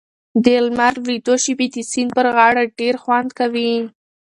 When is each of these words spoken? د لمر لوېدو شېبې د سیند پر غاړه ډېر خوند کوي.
د 0.43 0.45
لمر 0.65 0.93
لوېدو 1.03 1.33
شېبې 1.43 1.67
د 1.73 1.75
سیند 1.91 2.11
پر 2.17 2.27
غاړه 2.35 2.63
ډېر 2.79 2.95
خوند 3.03 3.29
کوي. 3.39 3.73